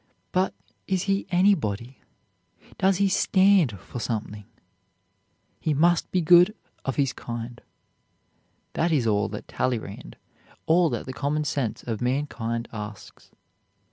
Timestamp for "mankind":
12.01-12.67